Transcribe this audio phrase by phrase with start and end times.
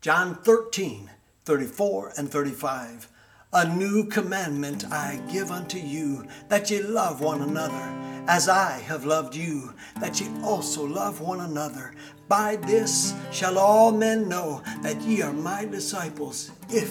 [0.00, 1.10] John 13,
[1.44, 3.06] 34 and 35.
[3.52, 9.04] A new commandment I give unto you, that ye love one another, as I have
[9.04, 11.92] loved you, that ye also love one another.
[12.28, 16.90] By this shall all men know that ye are my disciples, if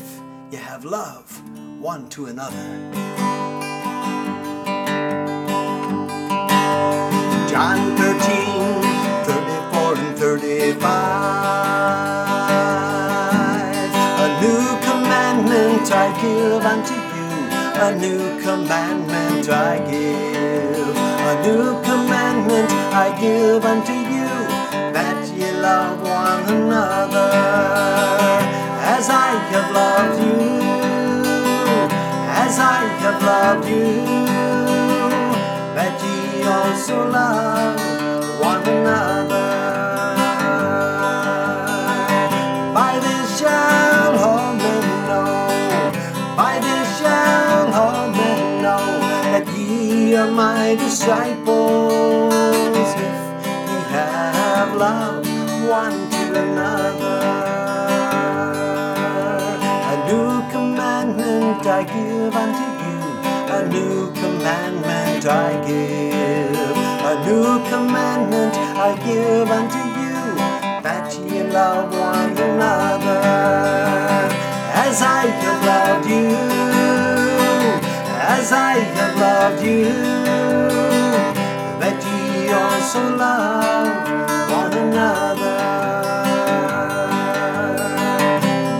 [0.51, 1.41] ye have love
[1.81, 2.67] one to another.
[7.49, 8.83] John 13,
[9.25, 11.08] 34 and 35.
[14.49, 17.29] New commandment I give unto you,
[17.85, 20.97] a new commandment I give.
[21.31, 22.71] A new commandment
[23.05, 24.31] I give unto you,
[24.95, 27.31] that ye love one another,
[28.95, 30.41] as I have loved you,
[32.43, 33.91] as I have loved you,
[35.77, 37.58] that ye also love
[50.29, 52.33] are my disciples,
[52.75, 53.15] if
[53.69, 55.25] ye have love
[55.67, 57.21] one to another.
[59.91, 62.99] A new commandment I give unto you,
[63.57, 66.77] a new commandment I give,
[67.11, 68.53] a new commandment
[68.87, 70.19] I give unto you,
[70.85, 73.21] that ye love one another,
[74.85, 76.28] as I have loved you,
[78.49, 79.83] as I have loved you,
[81.81, 83.89] that ye also love
[84.49, 85.57] one another.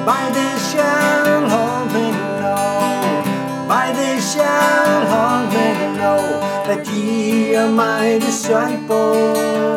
[0.09, 6.23] By this shall all men know, by this shall all men know
[6.67, 9.68] that ye are my disciples.